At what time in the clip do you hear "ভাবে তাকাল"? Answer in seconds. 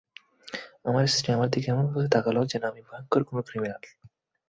1.89-2.37